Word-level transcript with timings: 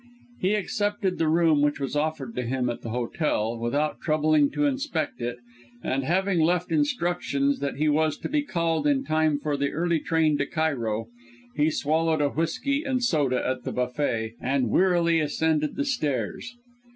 He 0.39 0.55
accepted 0.55 1.19
the 1.19 1.27
room 1.29 1.61
which 1.61 1.79
was 1.79 1.95
offered 1.95 2.33
to 2.35 2.41
him 2.41 2.71
at 2.71 2.81
the 2.81 2.89
hotel, 2.89 3.55
without 3.55 4.01
troubling 4.01 4.49
to 4.49 4.65
inspect 4.65 5.21
it, 5.21 5.37
and 5.83 6.03
having 6.03 6.39
left 6.39 6.71
instructions 6.71 7.59
that 7.59 7.75
he 7.75 7.87
was 7.87 8.17
to 8.17 8.27
be 8.27 8.41
called 8.41 8.87
in 8.87 9.03
time 9.03 9.37
for 9.37 9.55
the 9.55 9.69
early 9.69 9.99
train 9.99 10.39
to 10.39 10.47
Cairo, 10.47 11.09
he 11.55 11.69
swallowed 11.69 12.19
a 12.19 12.29
whisky 12.31 12.83
and 12.83 13.03
soda 13.03 13.47
at 13.47 13.63
the 13.63 13.71
buffet, 13.71 14.33
and 14.41 14.71
wearily 14.71 15.19
ascended 15.19 15.75
the 15.75 15.85
stairs. 15.85 16.55